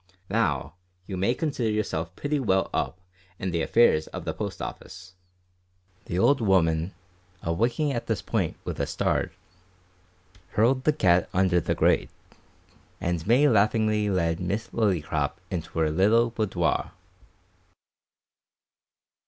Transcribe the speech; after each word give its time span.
Now, 0.31 0.73
you 1.05 1.15
may 1.15 1.35
consider 1.35 1.69
yourself 1.69 2.15
pretty 2.15 2.39
well 2.39 2.71
up 2.73 2.99
in 3.37 3.51
the 3.51 3.61
affairs 3.61 4.07
of 4.07 4.25
the 4.25 4.33
Post 4.33 4.59
Office." 4.59 5.13
The 6.05 6.17
old 6.17 6.41
'ooman, 6.41 6.93
awaking 7.43 7.93
at 7.93 8.07
this 8.07 8.19
point 8.23 8.55
with 8.63 8.79
a 8.79 8.87
start, 8.87 9.31
hurled 10.53 10.85
the 10.85 10.91
cat 10.93 11.29
under 11.35 11.61
the 11.61 11.75
grate, 11.75 12.09
and 12.99 13.27
May 13.27 13.47
laughingly 13.47 14.09
led 14.09 14.39
Miss 14.39 14.69
Lillycrop 14.73 15.33
into 15.51 15.77
her 15.77 15.91
little 15.91 16.31
boudoir. 16.31 16.93